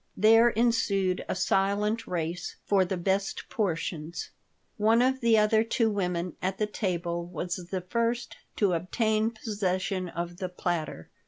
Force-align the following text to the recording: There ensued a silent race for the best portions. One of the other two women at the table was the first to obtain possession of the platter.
There 0.17 0.49
ensued 0.49 1.23
a 1.29 1.35
silent 1.35 2.07
race 2.07 2.55
for 2.65 2.83
the 2.83 2.97
best 2.97 3.43
portions. 3.49 4.31
One 4.77 4.99
of 4.99 5.19
the 5.19 5.37
other 5.37 5.63
two 5.63 5.91
women 5.91 6.33
at 6.41 6.57
the 6.57 6.65
table 6.65 7.23
was 7.27 7.57
the 7.69 7.81
first 7.81 8.35
to 8.55 8.73
obtain 8.73 9.29
possession 9.29 10.09
of 10.09 10.37
the 10.37 10.49
platter. 10.49 11.11